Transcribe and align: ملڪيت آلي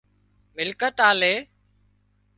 ملڪيت 0.57 0.97
آلي 1.09 1.33